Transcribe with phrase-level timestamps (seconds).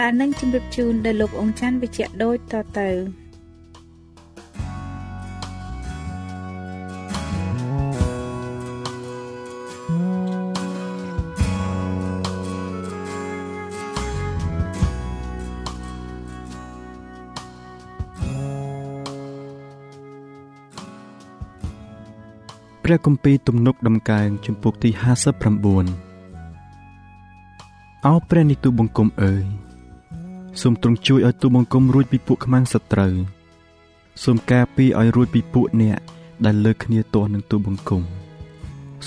[0.00, 2.90] ដែលនឹងជម្រាបជូនដល់លោកអង្ចាន់វិជ្ជៈដូចតទៅ
[22.88, 24.96] ព្រះគម្ពីរទំនុកដំកើងជំពូកទី59
[28.06, 29.46] អោព្រះនិទុបង្គំអើយ
[30.62, 33.14] សូមទ្រង់ជួយឲ្យទូបង្គំរួចពីពួកខ្មាំងសត្រូវ
[34.24, 35.98] សូមការពារឲ្យរួចពីពួកអ្នក
[36.44, 38.02] ដែលលើកគ្នាទាស់នឹងទូបង្គំ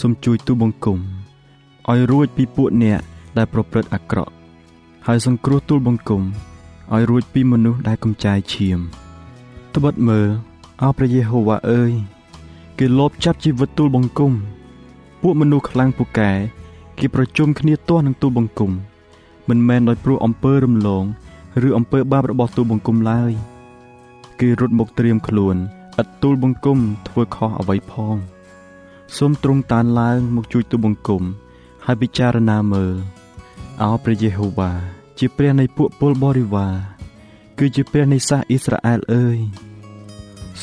[0.02, 1.00] សូមជួយទូបង្គំ
[1.90, 3.00] ឲ្យរួចពីពួកអ្នក
[3.38, 4.32] ដែលប្រព្រឹត្តអាក្រក់
[5.08, 6.22] ហើយសង្គ្រោះទូលបង្គំ
[6.94, 8.80] ឲ្យរួចពីមនុស្សដែលកំចាយឈាម
[9.76, 10.30] ត្បិតមើល
[10.82, 11.92] អោព្រះយេហូវ៉ាអើយ
[12.80, 14.34] គេលបចាប់ជីវិតទូលបង្គំ
[15.22, 16.32] ពួកមនុស្សខ្លាំងពូកែ
[16.98, 18.72] គេប្រជុំគ្នាទាស់នឹងទូបង្គំ
[19.50, 21.06] មិនមែនដោយព្រោះអំពើរំលង
[21.68, 23.32] ឬអំពើបាបរបស់ទូលបង្គំឡើយ
[24.40, 25.56] គេរត់មកត្រៀមខ្លួន
[26.02, 28.18] ឥតទូលបង្គំធ្វើខុសអ្វីផង
[29.18, 31.24] សូមទ្រង់តានឡើងមកជួយទូលបង្គំ
[31.86, 32.96] ហើយពិចារណាមើល
[33.82, 34.72] អោព្រះយេហូវ៉ា
[35.20, 36.76] ជាព្រះនៃពួកពលបរិវារ
[37.58, 39.38] គឺជាព្រះនៃសាសអ៊ីស្រាអែលអើយ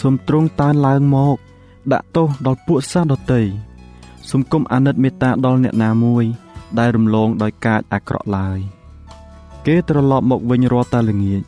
[0.00, 1.36] សូមទ្រង់តានឡើងមក
[1.92, 3.42] ដាក់ទោសដល់ពួកសាសដតី
[4.30, 6.24] សូមគុំអាណិតមេត្តាដល់អ្នកណាមួយ
[6.78, 8.58] ដែលរំលងដោយកាចអាក្រក់ឡើយ។
[9.66, 11.42] គេត្រឡប់មកវិញរាល់តែល្ងាច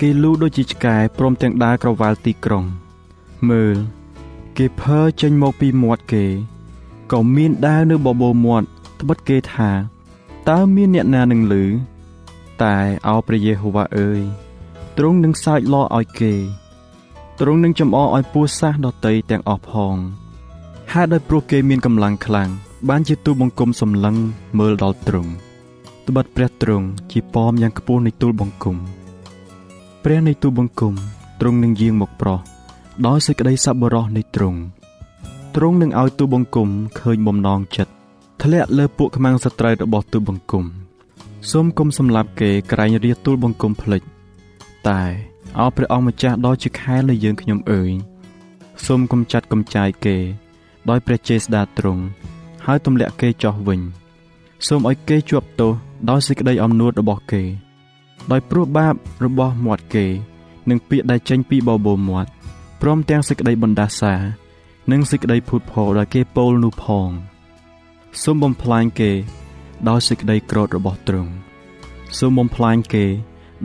[0.00, 2.64] គេលូដូចជាឆ្កែព្រមទាំងដើរក្រវ៉ាល់ទីក្រុង
[3.48, 3.76] មើល
[4.58, 6.24] គេភើចេញមកពីមាត់គេ
[7.12, 8.66] ក៏មានដាវនៅបបោមាត់
[9.00, 9.70] ត្បិតគេថា
[10.48, 11.54] តើមានអ្នកណានឹងឮ
[12.62, 12.76] តែ
[13.08, 14.20] អោព្រះយេហូវ៉ាអើយ
[14.96, 16.34] ទ្រង់នឹងសើចលឲ្យគេ
[17.40, 19.96] ទ្រង់នឹងចំអកឲ្យពូសាសដតីទាំងអស់ផង
[20.92, 22.48] ហេតុដោយព្រោះគេមានកម្លាំងខ្លាំង
[22.88, 24.16] បានជាទូបង្គំសម្លឹង
[24.58, 25.32] មើលដល់ទ្រង់
[26.08, 28.76] ត្បិតព្រះទ្រង់ជាប៉មយ៉ាងខ្ពស់នៃទូលបង្គំ
[30.04, 30.94] ព្រះនៃទូលបង្គំ
[31.40, 32.38] ទ្រង់នឹងយាងមកប្រោះ
[33.06, 34.58] ដោយសេចក្តីសប្បុរសនៃទ្រង់
[35.56, 36.68] ទ្រង់នឹងឲ្យទូលបង្គំ
[37.00, 37.92] ឃើញបំណងចិត្ត
[38.42, 40.64] ធ្លាក់លើពួកខ្មាំងសត្រូវរបស់ទូលបង្គំ
[41.50, 44.02] សូមគុំសម្លាប់គេក្រែងរាទូលបង្គំភ្លេច
[44.88, 45.02] តែ
[45.58, 47.90] អោព្រះអង្គម្ចាស់ដ៏ជាខែលនៃយើងខ្ញុំអើយ
[48.86, 50.16] សូមកំចាត់កំចាយគេ
[50.88, 52.02] ដោយព្រះចេស្តាទ្រង់
[52.66, 53.80] ហើយទម្លាក់គេចោះវិញ
[54.66, 57.42] សូមឲ្យគេជាប់ទោស ដោយសេចក្តីអំនួតរបស់គេ
[58.30, 58.94] ដោយព្រោះបាប
[59.24, 60.06] របស់មាត់គេ
[60.68, 62.30] និងពាក្យដែលចេញពីបបោមាត់
[62.80, 64.14] ព្រមទាំងសេចក្តីបណ្ដាសា
[64.90, 67.10] និងសេចក្តីភូតភរដែលគេពោលនោះផង
[68.22, 69.10] សូមបំផ្លាញគេ
[69.88, 71.32] ដោយសេចក្តីក្រោធរបស់ទ្រង់
[72.18, 73.04] សូមបំផ្លាញគេ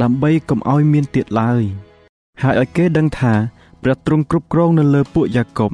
[0.01, 1.61] ដើម្បីកុំឲ្យមានទៀតឡើយ
[2.41, 3.33] ហើយឲ្យគេដឹងថា
[3.83, 5.71] ព្រះទ្រង់គ្រប់គ្រងនៅលើពួកយ៉ាកុប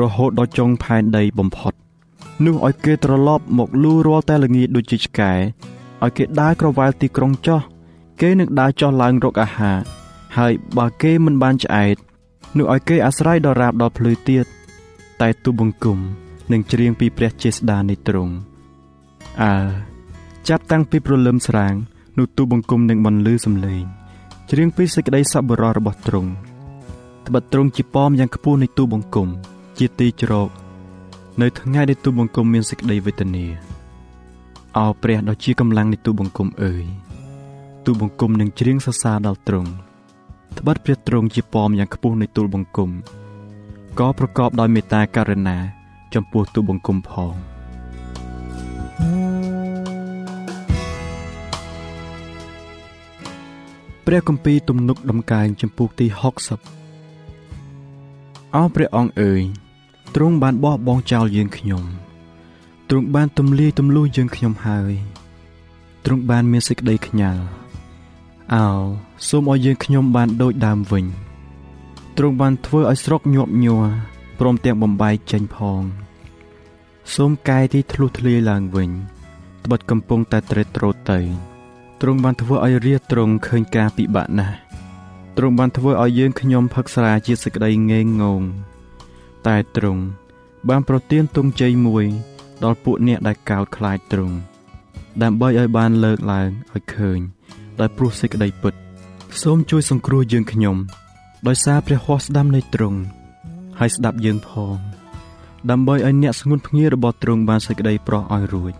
[0.00, 1.72] រហូតដល់ចុងផែនដីបំផុត
[2.44, 5.32] នោះឲ្យគេត្រឡប់មកលូរាល់តែល្ងាចដូចជាឆ្កែ
[6.04, 7.60] ឲ្យគេដើរក្រវ៉ាល់ទីក្រុងចោះ
[8.20, 9.78] គេនឹងដើរចោះឡើងរកអាហារ
[10.36, 11.96] ហើយបើគេមិនបានឆ្អែត
[12.56, 14.46] នោះឲ្យគេអាស្រ័យដល់រាបដល់ភ្លឺទៀត
[15.20, 15.98] តែទូបង្គំ
[16.52, 18.34] នឹងច្រៀងពីព្រះចេស្តានៃទ្រង់
[19.42, 19.52] អើ
[20.48, 21.74] ចាប់តាំងពីព្រលឹមស្រាង
[22.18, 23.84] នោះទូបង្គំនឹងបន្លឺសំឡេង
[24.50, 26.30] ច្រៀងពីសេចក្តីសប្បុរសរបស់ទ្រង់
[27.26, 29.28] ត្បិតទ្រង់ជាប៉មយ៉ាងខ្ពស់នៃទូបង្គំ
[29.78, 30.50] ជាទីជ្រក
[31.40, 33.46] នៅថ្ងៃដែលទូបង្គំមានសេចក្តីវេទនា
[34.76, 36.84] អោព្រះដ៏ជាកម្លាំងនៃទូបង្គំអើយ
[37.84, 39.70] ទូលបង្គំនឹងច្រៀងសរសើរដល់ទ្រង់
[40.58, 42.90] ត្បិតព្រះទ្រង់ជាប៉មយ៉ាងខ្ពស់នៃទូលបង្គំ
[43.98, 45.58] ក៏ប្រកបដោយមេត្តាករុណា
[46.14, 47.34] ចំពោះទូលបង្គំផង
[54.06, 56.06] ព្រះគម្ពីរទំនុកដំកើងចំពោះទី
[56.90, 59.42] 60អោព្រះអង្គអើយ
[60.14, 61.84] ទ្រង់បានបោះបង់ចោលយើងខ្ញុំ
[62.90, 64.92] ទ្រង់បានទម្លាយទម្លុះយើងខ្ញុំហើយ
[66.04, 67.42] ទ្រង់បានមានសេចក្តីខ្ញាល់
[68.54, 68.66] អោ
[69.28, 71.04] សូមឲ្យយើងខ្ញុំបានដូចដើមវិញ
[72.16, 73.86] ទ្រង់បានធ្វើឲ្យស្រុកញាប់ញ័រ
[74.38, 75.82] ព្រមទាំងបំបែកចេញផង
[77.14, 78.90] សូមកែទីធ្លុះធ្លាយឡើងវិញ
[79.64, 81.18] ត្បិតកំពុងតែត្រេតត្រោតទៅ
[82.00, 84.56] ទ្រង់បានធ្វើឲ្យរាទ្រង់ឃើញការពិបាកណាស់
[85.36, 88.42] ទ្រង់បានធ្វើឲ្យយើងខ្ញុំផឹកស្រាជាសេចក្តីងេងងង
[89.46, 90.02] តែទ្រង់
[90.68, 92.06] បានប្រទានទង់ជ័យមួយ
[92.64, 94.36] ដល់ពួកអ្នកដែលកោតខ្លាចទ្រង់
[95.22, 97.18] ដើម្បីឲ្យបានលើកឡើងឲ្យឃើញ
[97.80, 98.74] ដោយព្រោះសេចក្តីពិត
[99.42, 100.76] សូមជួយសង្គ្រោះយើងខ្ញុំ
[101.46, 102.98] ដោយសារព្រះហស្ថស្ដាំនៃទ្រង់
[103.78, 104.76] ហើយស្ដាប់យើងផង
[105.70, 108.72] ដើម្បីឲ្យអ្នកស្ងួនភ្ងារបស់ទ្រង់បានសេចក្តីប្រោះឲ្យរួច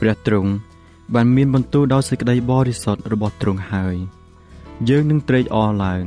[0.00, 0.50] ព្រះទ្រង់
[1.14, 3.96] បានមានបន្ទូលដោយសេចក្តីបរិសុទ្ធរបស់ទ្រង់ហើយ
[4.88, 6.04] យើងនឹងត្រេកអរឡើង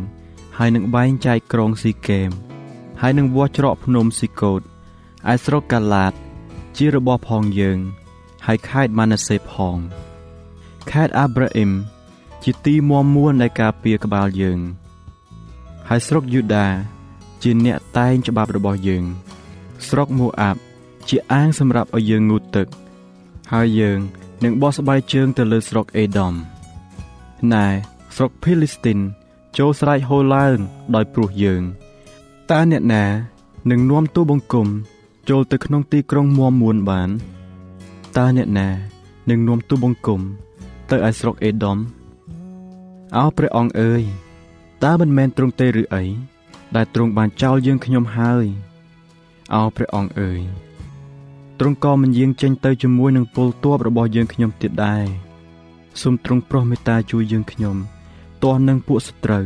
[0.58, 2.30] ហើយនឹងបែងចែកក្រុងស៊ីកេម
[3.02, 4.62] ហើយនឹងវាស់ច្រកភ្នំស៊ីកូត
[5.32, 6.14] ឯស្រុកកាឡាត
[6.78, 7.80] ជារបស់ផងយើង
[8.46, 9.78] ហើយខេត្តម៉ាណាសេផង
[10.92, 11.72] ខេត្តអាប់រ៉ាអ៊ីម
[12.44, 14.60] ជាទីមមមួននៃការពារក្បាលយើង
[15.88, 16.68] ហើយស្រុកយូដា
[17.44, 19.04] ជាអ្នកតែងច្បាប់របស់យើង
[19.88, 20.60] ស្រុកម៉ូអាប់
[21.10, 22.68] ជាអាងសម្រាប់ឲ្យយើងងូតទឹក
[23.54, 24.00] ហើយយើង
[24.44, 26.34] នឹងបោះស្បែកជើងទៅលើស្រុកអេដុំ
[27.54, 27.68] ណែ
[28.16, 29.00] ស្រុកភីលីស្ទីន
[29.58, 30.58] ចូលស្រែកហូរឡើង
[30.96, 31.62] ដោយព្រោះយើង
[32.52, 33.06] តើអ្នកណា
[33.70, 34.68] នឹងនាំទូបង្គំ
[35.30, 37.10] ចូលទៅក្នុងទីក្រុងមមមួនបាន
[38.18, 38.70] តើអ្នកណា
[39.30, 40.22] នឹងនាំទូបង្គំ
[40.90, 41.78] ទៅឯស្រុកអេដុំ
[43.18, 44.04] អោព្រះអង្គអើយ
[44.84, 46.04] តើមិនមែនទ្រង់ទេឬអី
[46.76, 48.46] ដែលទ្រង់បានចោលយើងខ្ញុំហើយ
[49.54, 50.42] អោព្រះអង្គអើយ
[51.60, 55.06] ទ្រង់ក៏មិនយាងចេញទៅជាមួយនឹងពលទ័ពរបស់យើងខ្ញុំទៀតដែរ
[56.02, 57.76] សូមទ្រង់ប្រោះមេត្តាជួយយើងខ្ញុំ
[58.44, 59.46] ទាស់នឹងពួកសត្រូវ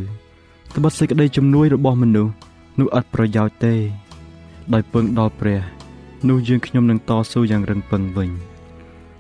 [0.75, 2.34] ត្បិតសេចក្តីជំនួយរបស់មនុស្ស
[2.80, 3.75] នោះអត់ប្រយោជន៍ទេ
[4.74, 5.62] ដោយពឹងដល់ព្រះ
[6.30, 8.30] នោះយើងខ្ញុំនឹងតស៊ូយ៉ាងរឹងពឹងវិញ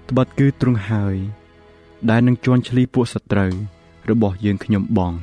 [0.09, 1.17] ត្បិតគឺទ្រង់ហើយ
[2.09, 3.51] ដែលនឹងជន់ឈ្លីពួកសត្រូវ
[4.09, 5.13] របស់យើងខ្ញុំបង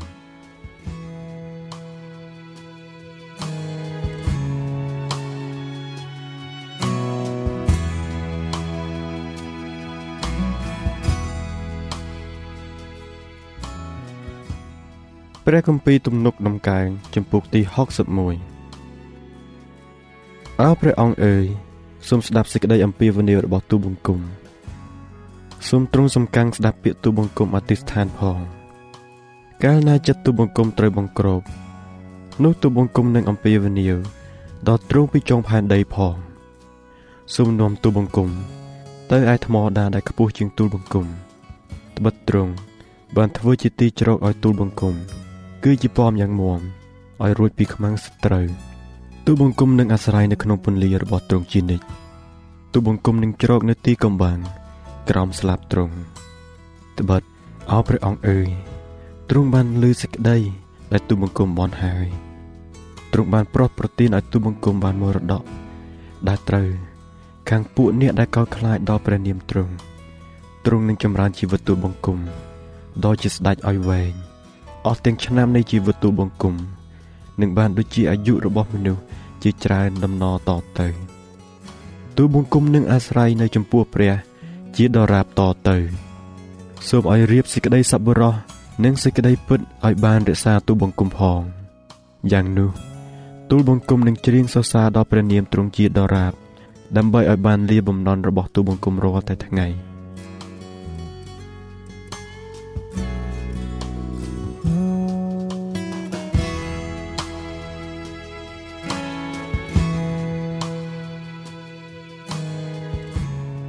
[15.44, 18.57] ព្រះគម្ពីរទំនុកដំកើងចំពុកទី61
[20.62, 21.46] អើព្រះអង្គអើយ
[22.08, 24.20] សូមស្ដាប់សេចក្តីអំពាវនាវរបស់ទូបង្គំ
[25.68, 28.40] សូមទ្រង់សំកាំងស្ដាប់ពាក្យទូបង្គំអធិស្ឋានផង
[29.64, 31.42] កាលណាចិត្តទូបង្គំត្រូវបង្ក្រោប
[32.42, 33.96] នោះទូបង្គំនឹងអំពាវនាវ
[34.68, 36.16] ដល់ទ្រង់ពីចុងផែនដីផង
[37.34, 38.28] សូមនាំទូបង្គំ
[39.10, 41.06] ទៅឯថ្មដាដែលខ្ពស់ជាងទូលបង្គំ
[41.96, 42.52] ត្បិតទ្រង់
[43.16, 44.94] បានធ្វើជាទីជ្រកឲ្យទូលបង្គំ
[45.64, 46.60] គឺជាពំយ៉ាងមុំ
[47.22, 48.48] ឲ្យរួចពីខ្មាំងសត្រូវ
[49.30, 51.84] ទូបង្គំនឹងអាស្រ័យនៅក្នុងពន្លារបស់ទ្រង់ជានិច្ច
[52.72, 54.38] ទូបង្គំនឹងជ្រកនៅទីកំបាំង
[55.10, 55.94] ក្រោមស្លាប់ទ្រង់
[56.98, 57.22] ត្បិត
[57.72, 58.48] អោព្រះអង្គអើយ
[59.30, 60.38] ទ្រង់បានលើសេចក្តី
[60.92, 62.08] ដែលទូបង្គំបនហើយ
[63.12, 65.42] ទ្រង់បានប្រោះប្រទានឲ្យទូបង្គំបានមរតក
[66.28, 66.68] ដែលត្រូវ
[67.50, 69.72] ខាងពួកអ្នកដែលកោតខ្លាចដល់ព្រះនាមទ្រង់
[70.64, 72.18] ទ្រង់នឹងចម្រើនជីវិតទូបង្គំ
[73.04, 74.12] ដ៏ជាស្ដេចឲ្យវែង
[74.86, 76.56] អស់ទាំងឆ្នាំនៃជីវិតទូបង្គំ
[77.40, 79.07] នឹងបានដូចជាអាយុរបស់មនុស្ស
[79.42, 80.88] ជាច្រើនដំណតទៅ
[82.16, 84.14] ទូបង្គំនឹងអាស្រ័យនៅចំពោះព្រះ
[84.76, 85.76] ជាដរាបតទៅ
[86.88, 88.34] សូមឲ្យរៀបសេចក្តីសប្បុរស
[88.84, 91.40] និងសេចក្តីពិតឲ្យបានរក្សាទូបង្គំផង
[92.32, 92.70] យ៉ាងនោះ
[93.50, 96.32] ទូលបង្គំនឹងច្រៀងសរសើរដល់ព្រះនាមទ្រង់ជាដរាប
[96.96, 99.68] ដើម្បីឲ្យបានលាបំណន់របស់ទូបង្គំរាល់តែថ្ងៃ។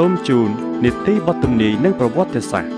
[0.00, 0.50] សូមជូន
[0.84, 2.77] នីតិបទទំនាយនិងប្រវត្តិសាស្ត្រ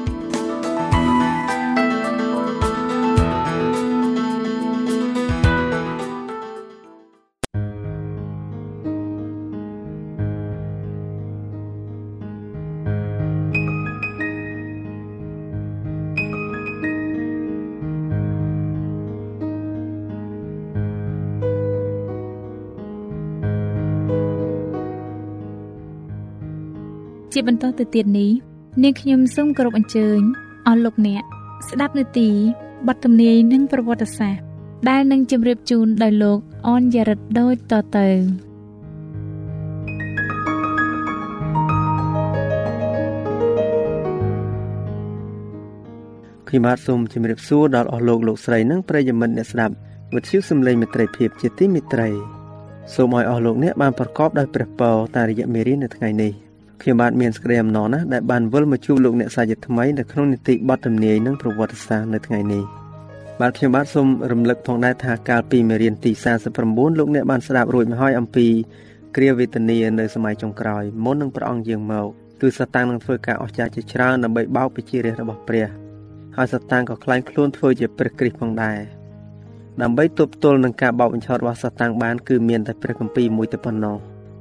[27.40, 28.30] ជាបន្តទៅទៀតនេះ
[28.82, 30.20] នាងខ្ញុំសូមគោរពអញ្ជើញ
[30.66, 31.22] អស់លោកអ្នក
[31.68, 32.28] ស្ដាប់នាទី
[32.86, 34.42] បទទំនាយនិងប្រវត្តិសាស្ត្រ
[34.88, 38.08] ដែលនឹងជម្រាបជូនដោយលោកអនយ៉ារិតដូចតទៅ
[46.48, 49.74] ខ្ញុំបាទសូមជម្រាបសួរដល់អស់លោកលោកស្រីនិងប្រិយមិត្តអ្នកស្ដាប់
[50.14, 52.08] វិទ្យុសំឡេងមិត្តភាពជាទីមេត្រី
[52.94, 56.49] សូមឲ្យអស់លោកអ្នកបានប្រកបដោយព្រះពរតាមរយៈមេរៀននៅថ្ងៃនេះ
[56.82, 62.62] ខ្ញុំបាទមានសេចក្តីអំណរណាស់ដែលបានវិលមកជួបលោកអ្នកសាជាថ្មីនៅក្នុងនីតិបទទំនាយនិងប្រវត្តិសាស្ត្រនៅថ្ងៃនេះ
[63.40, 66.10] បាទខ្ញុំបាទសូមរំលឹកផងដែរថាកាលពីមេរៀនទី
[66.54, 68.46] 49លោកអ្នកបានស្ដាប់រួចមកហើយអំពី
[69.16, 72.06] គ្រាវេទនានៅសម័យចុងក្រោយមុននឹងព្រះអង្គយាងមក
[72.40, 75.66] គឺសតាំងនឹងធ្វើការអស្ចារ្យជាច្រើនដើម្បីបោកពជារាជរបស់ព្រះ
[76.36, 78.78] ហើយសតាំងក៏ខ្លាញ់ខ្លួនធ្វើជាព្រះគ្រីស្ទផងដែរ
[79.82, 83.98] ដើម្បីទប់ទល់នឹងការបោកបញ្ឆោតរបស់សតាំងបានគឺមានតែព្រះគម្ពីរមួយតែប៉ុណ្ណោះ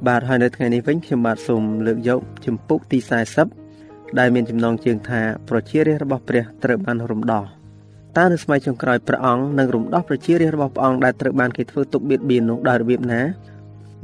[0.07, 2.99] បាទហើយនៅថ្ងៃនេះវិញខ្ញុំបាទសូមលើកយកជំពូកទី
[3.57, 7.43] 40ដែលមានចំណងជើងថាប្រជារាស្ត្ររបស់ព្រះត្រូវបានរំដោះ
[8.17, 13.21] តើនៅសម័យចុងក្រោយព្រះអង្គនឹងរំដោះប្រជារាស្ត្ររបស់ព្រះអង្គដែលត្រូវបានគេធ្វើទុកបៀតបៀននោះដោយរបៀបណា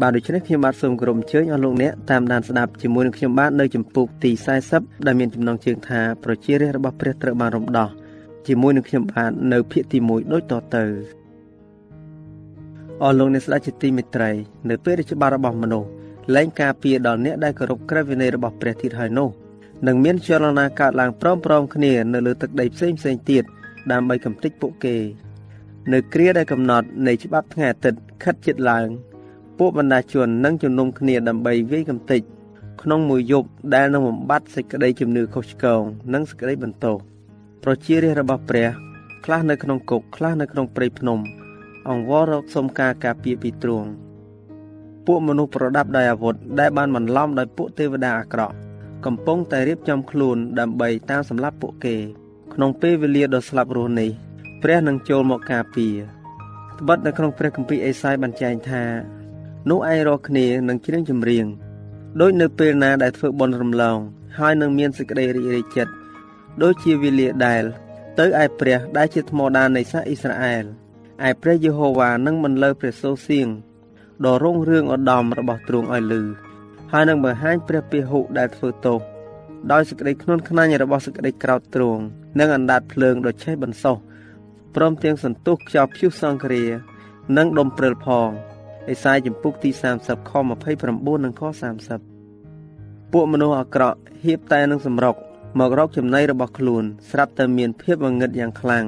[0.01, 4.31] បាទដូច្នេះខ្ញុំបាទសូមគោរពអញ្ជើញអស់លោកអ្នកតាមដានស្ដាប់ជាមួយនឹងខ្ញុំបាទនៅចម្ពោះទី
[4.69, 7.89] 40ដែលមានចំណងជើងថាប្រជារាស្ត្ររបស់ព្រះត្រូវបានរំដោះ
[8.47, 10.83] ជាមួយនឹងខ្ញុំបាទនៅភាគទី1ដូចតទៅ
[13.03, 14.31] អស់លោកអ្នកស្ដេចជាទីមេត្រី
[14.69, 15.89] នៅពេលរាជបាលរបស់មនុស្ស
[16.35, 19.29] លែងការពារដល់អ្នកដែលគោរពក្រឹតវិន័យរបស់ព្រះទៀតហើយនោះ
[19.87, 23.43] នឹងមានចលនាកើតឡើងព្រមព្រមគ្នានៅលើទឹកដីផ្សេងផ្សេងទៀត
[23.91, 24.95] ដើម្បីកំទេចពួកគេ
[25.93, 28.87] នៅគ្រាដែលកំណត់នៃច្បាប់ថ្ងៃអាទិត្យខិតជិតឡើង
[29.57, 32.21] ពួកបណ្ដាជននឹងជំនុំគ្នាដើម្បីវាយកំទេច
[32.81, 35.81] ក្នុងមួយយប់ដែលនឹងបំបត្តិសេចក្តីជំនឿខុសឆ្គង
[36.13, 36.97] និងសេចក្តីបន្ទោស
[37.63, 38.69] ប្រជារាស្ត្ររបស់ព្រះ
[39.25, 41.19] ខ្លះនៅក្នុងគុកខ្លះនៅក្នុងព្រៃភ្នំ
[41.89, 43.89] អង្វររកសុំការការពារពីទ្រង់
[45.05, 48.55] ពួកមនុស្សប្រដាប់ដោយអាវុធដែលបានបន្លំដោយពួកទេវតាអាក្រក់
[49.05, 51.95] កំពុងតែរៀបចំខ្លួនដើម្បីតាមសម្លាប់ពួកគេ
[52.53, 54.09] ក្នុងពេលវេលាដ៏ស្លាប់រស់នេះ
[54.61, 55.95] ព្រះនឹងចូលមកការពារ
[56.79, 58.83] ត្បិតនៅក្នុងព្រះគម្ពីរអេសាយបានចែងថា
[59.69, 61.45] នោះឯងរកគ្នានឹងច្រៀងចម្រៀង
[62.21, 63.97] ដូចនៅពេលណាដែលធ្វើបុណ្យរំលង
[64.37, 65.93] ហើយនឹងមានសេចក្តីរីករាយចិត្ត
[66.63, 67.63] ដូចជាវេលាដែល
[68.19, 70.65] ទៅឯព្រះដែលជាថ្មដាននៃសាសអ៊ីស្រាអែល
[71.23, 73.47] ឯព្រះយេហូវ៉ានឹងបន្លឺព្រះសូរសៀង
[74.25, 76.21] ដ៏រុងរឿងឧត្តមរបស់ទ្រង់ឲ្យលឺ
[76.91, 78.99] ហើយនឹងបង្ហាញព្រះពហុដែលធ្វើទោស
[79.71, 82.01] ដោយសេចក្តីខ្នន់ខ្នាញ់របស់សេចក្តីក្រោធទ្រង់
[82.39, 83.97] និងអណ្ដាតភ្លើងដ៏ឆេះបន្សោះ
[84.75, 86.63] ព្រមទាំងសន្ទុះខ្យល់ព្យុះសង្គ្រា
[87.37, 88.29] និងដុំព្រិលផង
[88.89, 89.69] អេសាយចំពុកទី
[89.99, 90.31] 30ខ
[90.77, 91.41] 29និងខ
[92.27, 95.15] 30ពួកមនុស្សអាក្រក់ហៀបតែនឹងសម្រុក
[95.59, 98.85] មករកចំណៃរបស់ខ្លួន ស្រាប់តែមានភាពងងឹតយ៉ាងខ្លាំង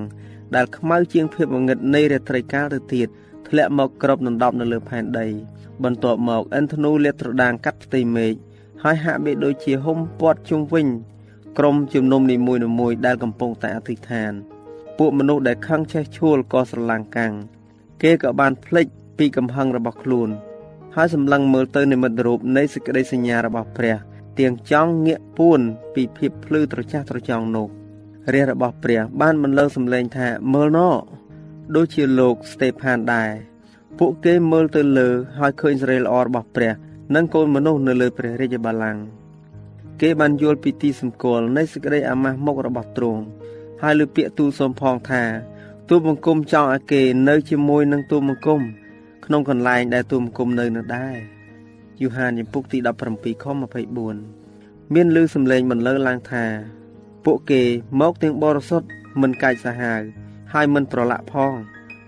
[0.55, 3.07] ដែលខ្មៅជាងភាពងងឹតនៃរាត្រីកាលទៅទៀត
[3.47, 5.27] ធ្លាក់មកគ្របដណ្ដប់នៅលើផែនដី
[5.83, 8.33] បន្ទាប់មកឥន្ទនូលាតត្រដាងកាត់ផ្ទៃមេឃ
[8.83, 10.87] ហើយហាក់បីដូចជាហុំព័ទ្ធជុំវិញ
[11.57, 14.33] ក្រុមជំនុំនីមួយៗដែលកំពុងតែអធិដ្ឋាន
[14.97, 17.33] ពួកមនុស្សដែលខឹងឆេះឆួលក៏ស្រឡាំងកាំង
[18.03, 18.87] គេក៏បានភ្លេច
[19.17, 20.29] ពីកំហឹងរបស់ខ្លួន
[20.95, 23.95] ហើយសម្លឹងមើលទៅនិមិត្តរូបនៃសេចក្តីសញ្ញារបស់ព្រះ
[24.39, 25.59] ទៀងចង់ងាកពួន
[25.95, 27.67] ពីភាពភ្លឺត្រចះត្រចង់នោះ
[28.33, 30.89] រាជរបស់ព្រះបានបន្លឺសម្លេងថាមើលណោ
[31.75, 33.29] ដូចជាលោកស្តេផានដែរ
[33.99, 36.73] ពួកគេមើលទៅលើហើយឃើញសេរីល្អរបស់ព្រះ
[37.15, 39.01] និងកូនមនុស្សនៅលើព្រះរាជបល្ល័ង្ក
[40.01, 43.21] គេបានយល់ពីទីសម្គាល់នៃសេចក្តីអាម៉ាស់មុខរបស់ទ្រង់
[43.81, 45.23] ហើយលើពាក្យទូលសូមផងថា
[45.89, 48.61] ទូលបង្គំចង់ឲ្យគេនៅជាមួយនឹងទូលបង្គំ
[49.25, 51.15] ក្នុងកន្លែងដែលទូលបង្គំនៅនៅដែរ
[52.01, 52.77] យូហានចំពុកទី
[53.11, 53.45] 17ខ
[54.19, 56.45] 24មានឮសំឡេងបន្លឺឡើងថា
[57.29, 57.63] ពួកគេ
[58.01, 58.87] មកទាំងបរិសុទ្ធ
[59.21, 60.01] មិនកាចសាហាវ
[60.53, 61.53] ហើយមិនប្រឡាក់ផង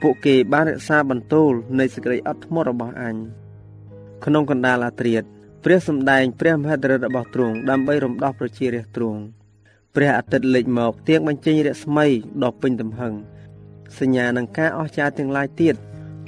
[0.01, 3.15] ពួកគេបានរក្សាបន្ទូលនៃសេចក្តីអត់ធ្មត់របស់អញ
[4.25, 5.23] ក្នុងកណ្ដាលអាត្រិត
[5.63, 9.21] ព្រះសម្ដែងព្រះមហិទ្ធិឫទ្ធិរបស់ទ្រង់ដើម្បីរំដោះប្រជារាស្ត្រទ្រង់
[9.95, 12.05] ព្រះអាទិត្យលេចមកទៀងបញ្ចេញរស្មី
[12.43, 13.13] ដ៏ពេញទំហឹង
[13.99, 15.75] សញ្ញានឹងការអស្ចារ្យទាំងឡាយទៀត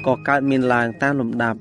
[0.05, 1.60] ក៏កើតមានឡើងតាមលំដាប់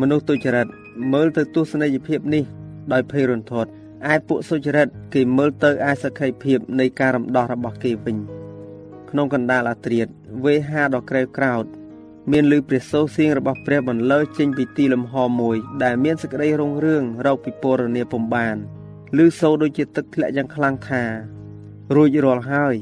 [0.00, 0.66] មនុស្សទុច្ចរិត
[1.12, 2.44] មើលទៅទស្សនីយភាពនេះ
[2.92, 3.70] ដោយភ័យរន្ធត់
[4.12, 8.16] ឯពួកសុចរិតគេមើលទៅឯសក្ខីភាពនៃការរំដោះរបស់គេវិញ
[9.10, 10.06] ក្នុងកណ្ដាលអាត្រៀត
[10.44, 11.64] វេហាដ៏ក្រេវក្រោត
[12.32, 18.56] មានលឺព្រះសូរសៀងរបស់ព្រះបន្លឺចេញពីទីលំហមួយ ដែលមានសេចក្តីរុងរឿងរកពីពរនីពំបាន
[19.24, 21.02] ឬសូរដូចជាទឹកធ្លាក់យ៉ាងខ្លាំងថា
[21.94, 22.76] រួចរាល់ហើយ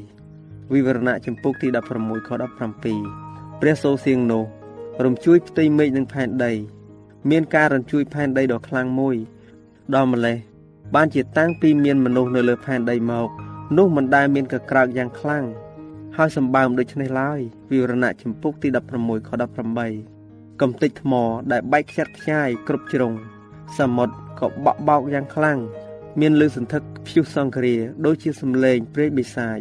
[0.72, 2.30] វិវរណៈចម្ពោះទី16ខ
[2.92, 4.44] 17ព្រះសូរសៀងនោះ
[5.04, 6.52] រំជួយផ្ទៃមេឃនិងផែនដី
[7.30, 9.16] មានការរំជួយផែនដីដ៏ខ្លាំងមួយ
[9.94, 10.36] ដល់ម្លេះ
[10.95, 13.29] បានជាតាំងពីមានមនុស្សនៅលើផែនដីមក
[13.77, 15.45] នោះមិនដែលមានកក្រើកយ៉ាងខ្លាំង
[16.17, 17.39] ហើយសម្បើមដូចនេះឡើយ
[17.71, 18.67] វិវរណៈចម្ពោះទី
[18.99, 19.29] 16ខ
[19.95, 21.13] 18កំទេចថ្ម
[21.51, 23.13] ដែលបែកខ្ចាត់ខ្ចាយគ្រប់ជ្រុង
[23.77, 25.59] សមុទ្រក៏បក់បោកយ៉ាងខ្លាំង
[26.19, 29.59] មានលឺសន្ធឹកព្យុះសង្គ្រាដូចជាសំឡេងព្រៃបិសាច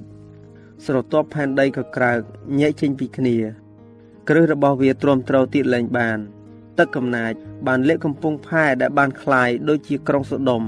[0.86, 2.20] ស្រទាប់ផែនដីក៏ក្រើក
[2.60, 3.36] ញែកចេញពីគ្នា
[4.28, 6.18] គ្រឹះរបស់វាទ្រាំទ្រទៀតលែងបាន
[6.78, 7.32] ទឹកកំណាច
[7.66, 10.62] បានលាក់កំពង់ផែដែលបានคลายដូចជាក្រុងសូដុំ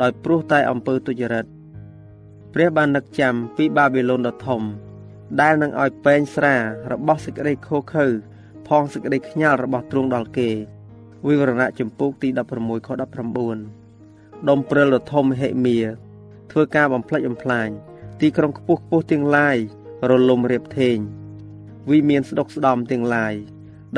[0.00, 1.46] ដោយព្រោះតែអំពើទុច្ចរិត
[2.54, 4.62] ព្រះបាននឹកចាំពីបាប៊ីឡូនដ៏ធំ
[5.40, 6.54] ដែលនឹងឲ្យពេងស្រា
[6.92, 8.06] របស់សេចក្តីខូខើ
[8.68, 10.50] ផងសេចក្តីខ្ញាល់របស់ទ្រង់ដល់គេ
[11.26, 12.88] វិវរណៈចម្ពោះទី16ខ
[13.70, 15.78] 19ដុំព្រិលដ៏ធំហិមៀ
[16.50, 17.68] ធ្វើការបំផ្លិចបំផ្លាញ
[18.20, 19.56] ទីក្រុងខ្ពស់ខ្ពស់ទាំងឡាយ
[20.10, 20.96] រលំរៀបធេង
[21.90, 23.34] វិមានស្ដុកស្ដំទាំងឡាយ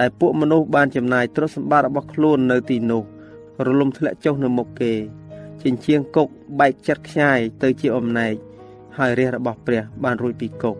[0.01, 3.03] ដែលពួកមនុស្សបានចំណាយទ្រព្យសម្បត្តិរបស់ខ្លួននៅទីនោះ
[3.67, 4.93] រលំធ្លាក់ចុះនៅមុខគេ
[5.63, 6.29] ចិញ្ចៀងគុក
[6.61, 8.35] បែកចិត្តខ្ញាយទៅជាអំណែក
[8.99, 10.77] ហើយរាជរបស់ព្រះបានរួចពីគុក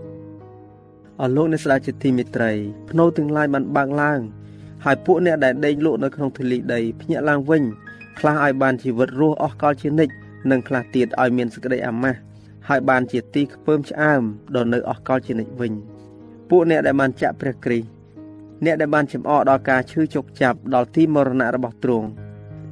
[1.21, 2.53] អរលោកអ្នកស្ដេចជាទីមេត្រី
[2.91, 4.21] ភ្នូទាំងឡាយបានបើកឡើង
[4.85, 7.63] ហើយពួកអ្នកដែលដេកលក់នៅក្នុងធូលីដីភ្ញាក់ឡើងវិញ
[8.19, 10.15] ខ្លះឲ្យបានជីវិតរស់អស់កលជានិច្ច
[10.51, 12.19] និងខ្លះទៀតឲ្យមានសេចក្តីអាម៉ាស់
[12.69, 14.23] ហើយបានជាទីខ្ពើមឆ្អើម
[14.55, 15.73] ដល់នៅអស់កលជានិច្ចវិញ
[16.51, 17.95] ពួកអ្នកដែលបានចាក់ព្រះគ្រីស្ទ
[18.65, 22.09] អ្នកដែលបានចំអកដល់ការឈឺជោគចាប់ដល់ទីមរណៈរបស់ទ្រង់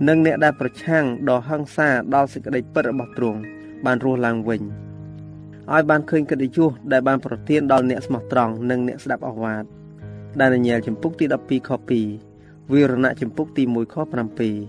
[0.08, 3.40] និងអ្នកដែលប្រឆាំងដល់ហិង្សាដល់សេចក្តីពិតរបស់ទ្រង់
[3.84, 4.62] បានរស់ឡើងវិញ
[5.72, 9.64] ឲ្យបានឃើញកិត្តិយសដែលបានប្រទានដល់អ្នកស្មោះត្រង់និងអ្នកស្ដាប់អស់វាទ
[10.40, 11.70] ដែលញែលចំពុកទី12ខ
[12.20, 13.96] 2វិរណៈចំពុកទី1ខ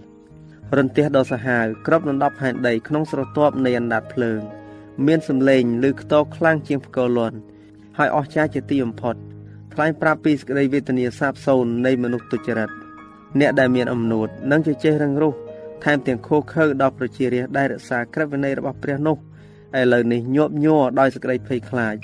[0.02, 4.42] 7រន្ទះដ៏សាហាវក្របដណ្ដប់ផែនដីក្នុងស្រទាប់នៃអណ្ដាតភ្លើង
[5.06, 7.38] មានសម្លេងឬខ្ទរខ្លាំងជាងផ្គរលន់
[7.98, 9.16] ហើយអស្ចារ្យជាទីបំផុត
[9.74, 12.83] ថ្លែងប្រាប់ពីសេចក្តីវេទនាសាបសូន្យនៃមនុស្សទុច្ចរិត
[13.40, 15.36] អ្នកដែលមានអំណួតនិងជជែករឹងរូស
[15.84, 19.18] ថែមទាំងខូខើដល់ប្រជារាស្ត្រដែលរក្សាក្រឹតវិន័យរបស់ព្រះនោះ
[19.80, 21.96] ឥឡូវនេះញាប់ញ័រដោយសេចក្តីភ័យខ្លាច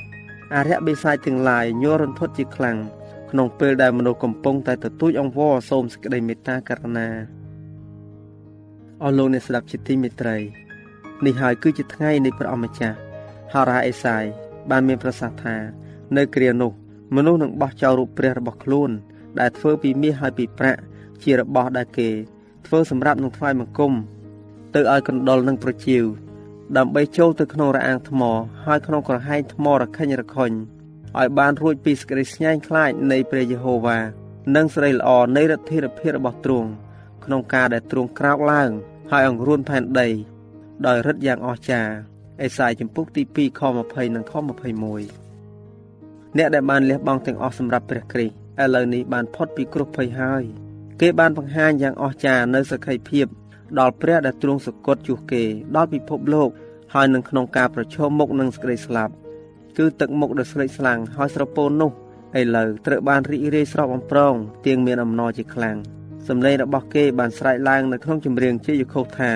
[0.55, 2.77] អរិយបិសាចទាំងឡាយញ័ររន្ធត់ជាខ្លាំង
[3.31, 7.09] ក្នុងពេលដែលមនុស្សកំពុងតែទទូចអង្វរសូមសេចក្តីមេត្តាករុណា
[9.03, 10.37] អស់លោកអ្នកស្ដាប់ជាទីមេត្រី
[11.25, 12.97] នេះហើយគឺជាថ្ងៃនៃព្រះអម្ចាស់
[13.53, 14.23] ហារ៉ាអេសាយ
[14.69, 15.55] បានមានប្រសាសន៍ថា
[16.17, 16.71] នៅគ្រានោះ
[17.15, 18.91] មនុស្សនឹងបោះចោលរូបព្រះរបស់ខ្លួន
[19.39, 20.81] ដែលធ្វើពីមាសហើយពីប្រាក់
[21.23, 22.09] ជារបស់ដែលគេ
[22.65, 23.93] ធ្វើសម្រាប់នឹងថ្វាយបង្គំ
[24.75, 26.03] ទៅឲ្យកណ្ដុលនឹងប្រជៀវ
[26.77, 28.21] ដើម្បីចូលទៅក្នុងរអាងថ្ម
[28.65, 30.51] ហើយក្នុងក្រហែងថ្មរខិញរខុញ
[31.17, 33.99] ឲ្យបានរួចពីសេចក្តីស្ញាញ់ខ្លាចនៃព្រះយេហូវ៉ា
[34.55, 36.69] និងសេរីល្អនៃរទ្ធាភិបរបស់ទ្រង់
[37.25, 38.69] ក្នុងការដែលទ្រង់ក្រោកឡើង
[39.11, 40.09] ហើយអង្រួនផែនដី
[40.87, 41.93] ដោយរិទ្ធយ៉ាងអស្ចារ្យ
[42.41, 44.33] អេសាយចំពុកទី2ខ20និងខ
[45.35, 50.43] 21អ្នកដែលបានលះបង់ទាំងអស់សម្រាប់ព្រះគ្រីស្ទឥឡូវនេះបានផុតពីគ្រោះភ័យហើយ
[51.01, 53.27] គេបានបង្ហាញយ៉ាងអស្ចារ្យនៅសក្ខីភាព
[53.79, 55.43] ដល់ព្រះដែលទ្រង់សគត់ជួសគេ
[55.75, 56.49] ដល់ពិភពលោក
[56.93, 59.13] ហើយនឹងក្នុងការប្រឈមមុខនឹងសេចក្តីស្លាប់
[59.77, 61.91] គឺទឹកមុខដ៏ស្រេកស្លាំងហើយស្រពោននោះ
[62.39, 64.33] ឥឡូវត្រូវបានរីករាយស្រស់បំប្រង
[64.65, 65.77] ទៀងមានអំណរជាខ្លាំង
[66.27, 69.31] សម្លេងរបស់គេបានស្រែកឡើងនៅក្នុងចម្រៀងជាយខុសថា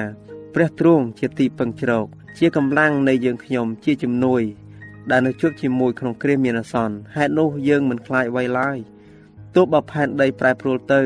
[0.54, 2.06] ព្រះទ្រង់ជាទីពឹងជ្រក
[2.39, 4.41] ជាកម្លាំងនៃយើងខ្ញុំជាជំនួយ
[5.12, 8.78] ដែលនៅជួបជាមួយក្នុងគ្រាមានអាសន្នហេតុនោះយើងមិនខ្លាចអ្វីឡើយ
[9.56, 11.02] ទោះបើផែនដីប្រែប្រួលទៅ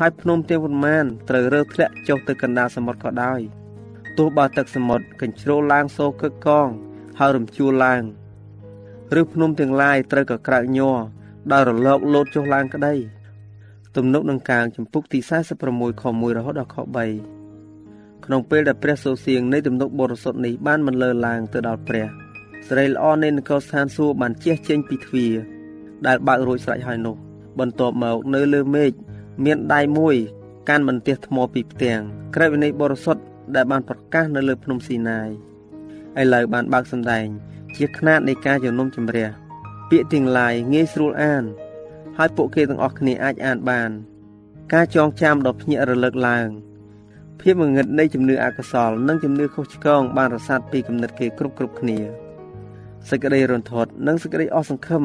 [0.00, 3.40] ហើយភ្នំទាំងប៉ុន្មានត្រូវរើធ្លាក់ចុះទៅកណ្ដាលសមុទ្រក៏ដោយ
[4.18, 6.68] ទោះបើទឹកសមុទ្រកញ្ជ្រោលឡើងសូរកឹកកង
[7.18, 8.02] ហើយរំជួលឡើង
[9.20, 10.96] ឬភ្នំទាំងឡាយត្រូវក៏ក្រើកញ័រ
[11.52, 12.94] ដោយរលកលោតចុះឡើងក្តី
[13.96, 15.18] ទំនុកនឹងកាងចម្ពុកទី
[15.60, 16.76] 46ខ1រហូតដល់ខ
[17.50, 22.06] 3ក្នុងពេលដែលព្រះសូរសៀងនៃទំនុកបរិសុទ្ធនេះបានបន្លឺឡើងទៅដល់ព្រះ
[22.68, 25.34] សេរីល្អនៃនគរស្ថានសួគ៌បានជះចេញពីទ្វារ
[26.06, 27.16] ដែលបើករួចស្រេចហើយនោះ
[27.58, 28.92] បន្ទាប់មកនៅលើមេឃ
[29.44, 30.16] មានដៃមួយ
[30.68, 32.00] កាន់បន្ទះថ្មពីផ្ទាំង
[32.34, 33.22] ក្រឹតវិន័យបរិសុទ្ធ
[33.54, 35.28] ដែលបានប្រកាសនៅលើភ្នំស៊ីណាយ
[36.20, 37.26] ឥឡូវបានបើកសម្ដែង
[37.76, 39.28] ជាຂ្នាតនៃការជំនុំជម្រះ
[39.90, 41.44] ពាក្យទាំងឡាយងាយស្រួលអាន
[42.16, 43.90] ហើយពួកគេទាំងអស់គ្នាអាចអានបាន
[44.72, 46.48] ការចងចាំដ៏ភ្ញាក់រលឹកឡើង
[47.40, 51.98] ភាពងងឹតនៃជំនឿអកុសល និងជំនឿខុសឆ្គងបានរសាត់ពីគំនិតគេគ្រប់គ្រប់គ្នា
[53.08, 55.04] សេចក្តីរន្ធត់និងសេចក្តីអស់សង្ឃឹម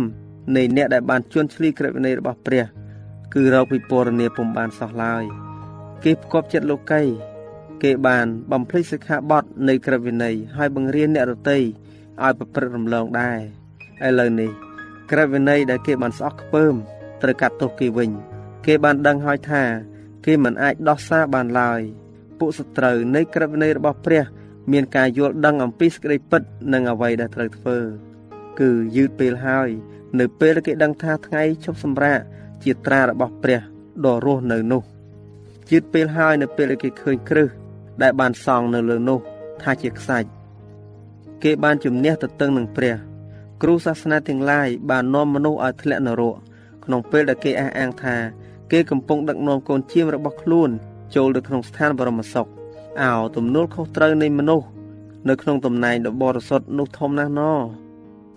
[0.55, 2.65] នៃអ្នកដែលបានជួនឆ្លីក្រឹតវិន័យរបស់ព្រះ
[3.33, 5.23] គឺរកពិពណ៌នាពុំបានសោះឡើយ
[6.03, 7.01] គេផ្គប់ចិត្តលោកី
[7.83, 13.39] គេបានបំភ្លេចសិក្ខាបទនៃក្រឹតវិន័យហើយបង្រៀនអ្នករតីឲ្យប្រព្រឹត្តរំលងដែរ
[14.07, 14.51] ឥឡូវនេះ
[15.11, 16.75] ក្រឹតវិន័យដែលគេបានស្អប់ខ្ពើម
[17.21, 18.09] ត្រូវកាត់ទោសគេវិញ
[18.65, 19.63] គេបានដឹងហើយថា
[20.25, 21.81] គេមិនអាចដោះសារបានឡើយ
[22.39, 24.23] ពួកសត្រូវនៃក្រឹតវិន័យរបស់ព្រះ
[24.71, 26.41] មានការយល់ដឹងអំពីសេចក្តីពិត
[26.73, 27.77] និងអ្វីដែលត្រូវធ្វើ
[28.59, 29.69] គឺយឺតពេលហើយ
[30.19, 32.19] នៅពេលគេដឹងថាថ្ងៃជប់សម្រាក
[32.63, 33.61] ជាត្រារបស់ព្រះ
[34.05, 34.83] ដ៏រស់នៅនោះ
[35.69, 37.49] យឺតពេលហើយនៅពេលគេឃើញគ្រឹះ
[38.01, 39.19] ដែលបានសង់នៅលើនោះ
[39.61, 40.29] ថាជាខ្សាច់
[41.43, 42.95] គេបានជំនះទៅតឹងនឹងព្រះ
[43.61, 46.35] គ្រូសាសនាទាំងឡាយបាននាំមនុស្សឲ្យធ្លាក់នរក
[46.85, 48.15] ក្នុងពេលដែលគេអះអាងថា
[48.71, 50.69] គេកំពុងដឹកនាំកូនជៀមរបស់ខ្លួន
[51.15, 52.47] ចូលទៅក្នុងស្ថានបរមសុខ
[53.01, 54.67] អោទំនួលខុសត្រូវនៃមនុស្ស
[55.29, 57.41] នៅក្នុងតំណែងដ៏បរិសុទ្ធនោះធំណាស់ណ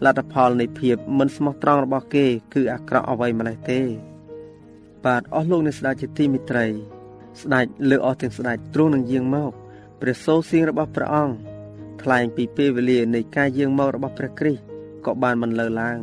[0.05, 3.81] លទ្ធផលនៃភាពមិនស្មោះត្រង់របស់គេ គឺអាក្រក់អ្វីម្លេះទេ
[5.05, 6.67] បាទអស់លោកអ្នកស្ដេចជាទីមិត្តរី
[7.41, 9.53] ស្ដេចលើអស់ទាំងស្ដេចទ្រង់នឹងយាងមក
[10.01, 11.35] ព្រះសូរសៀងរបស់ព្រះអង្គ
[12.03, 14.63] ថ្លែងពីពេលវេលានៃការយាងមករបស់ព្រះគ្រីស្ទ
[15.07, 15.99] ក៏បានមិនលើឡើង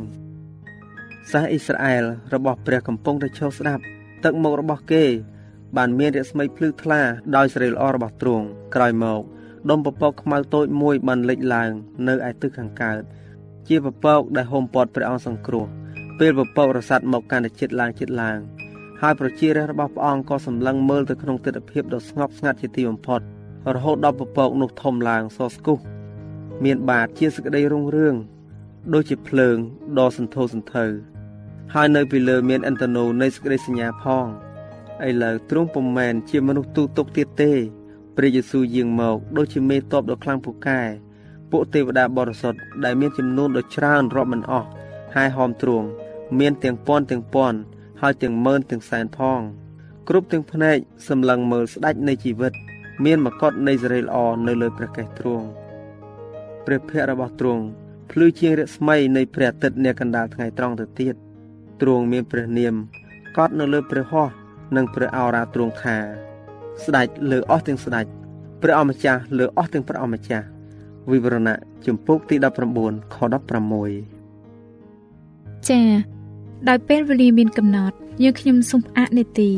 [1.30, 3.82] សាសអ៊ីស្រាអែលរបស់ព្រះកំពុងតែឈរស្ដាប់
[4.24, 5.04] ទឹកមុខរបស់គេ
[5.76, 7.00] បានមានរស្មីភ្លឺថ្លា
[7.36, 9.20] ដោយសេរីល្អរបស់ទ្រង់ក្រោយមក
[9.70, 11.70] ដុំពពកខ្មៅតូចមួយបានលេចឡើង
[12.08, 13.00] នៅឯទិសខាងកើត
[13.68, 15.66] ជាពពកដែលហុំព័ទ្ធព្រះអង្គសង្គ្រោះ
[16.18, 18.61] ពេលពពករសាត់មកកាន់តែជិតឡើងជិតឡើង
[19.04, 23.20] ហើយប្រជារាស្ត្ររបស់ព្រះអង្គក៏សម្លឹងមើលទៅក្នុងទិដ្ឋភាពដ៏ស្ងប់ស្ងាត់ជាទីបំផុត
[23.74, 25.78] រហូតដល់ពពកនោះធំឡើងសស្គុះ
[26.64, 28.14] មានបាតជាសក្តីរុងរឿង
[28.94, 29.56] ដូចជាភ្លើង
[29.98, 30.86] ដ៏សន្ធោសន្ធៅ
[31.74, 34.26] ហើយនៅពីលើមានអន្តនោនៃសក្តីសញ្ញាផង
[35.08, 37.52] ឥឡូវទ្រង់ពុំមែនជាមនុស្សទូទុកទៀតទេ
[38.16, 40.80] ព្រះយេស៊ូវយាងមកដូចជាមេតបដ៏ខ្លាំងពូកែ
[41.50, 44.68] ពួកទេវតាបរិសុទ្ធដែលមានចំនួនដ៏ច្រើនរាប់មិនអស់
[45.14, 45.86] ហើយហោមទ្រង់
[46.38, 47.58] មានទាំងពាន់ទាំងពាន់
[48.04, 49.40] ហើយទាំងម៉ឺនទាំងសែនផង
[50.08, 50.76] គ្រប់ទាំងភ្នែក
[51.08, 52.52] សម្លឹងមើលស្ដេចនៃជីវិត
[53.04, 55.46] មានមកុដនៃសេរីល្អនៅលើព្រះកេសទ្រង់
[56.66, 57.62] ព្រះភ័ក្ត្ររបស់ទ្រង់
[58.10, 61.14] ភ្លឺជាងរស្មីនៃព្រះអាទិត្យនាកណ្ដាលថ្ងៃត្រង់ទៅទៀត
[61.80, 62.74] ទ្រង់មានព្រះនាម
[63.36, 64.32] កត់នៅលើព្រះហស្ថ
[64.76, 65.96] និងព្រះអរាទ្រង់ថា
[66.84, 68.06] ស្ដេចលើអស់ទាំងស្ដេច
[68.62, 70.46] ព្រះអម្ចាស់លើអស់ទាំងព្រះអម្ចាស់
[71.10, 72.36] វិវរណៈជំពូកទី
[72.76, 73.16] 19ខ
[74.42, 76.21] 16ចា៎
[76.68, 79.50] ដោយពេលវេលាមានកំណត់យើងខ្ញុំសូមអនុទី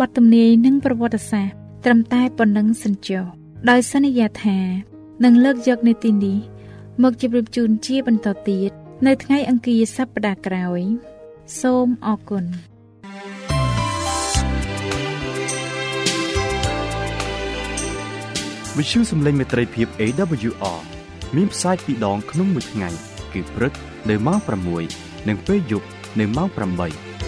[0.00, 3.24] បទទំនាយនិងប្រវត្តិសាស្ត្រត្រឹមតែប៉ុណ្ណឹងសិនចុះ
[3.70, 4.58] ដោយសន្យាថា
[5.24, 6.38] នឹងលើកយកនីតិនេះ
[7.02, 8.70] មកជម្រាបជូនជាបន្តទៀត
[9.06, 10.80] នៅថ្ងៃអង្គារសប្តាហ៍ក្រោយ
[11.60, 12.44] សូមអរគុណ
[18.76, 20.80] វិទ្យុសំឡេងមេត្រីភាព AWR
[21.36, 22.88] មានផ្សាយពីរដងក្នុងមួយថ្ងៃ
[23.32, 23.72] គឺព្រឹក
[24.08, 24.38] នៅម៉ោង
[24.84, 27.27] 6និងពេលយប់ នៅម៉ោង8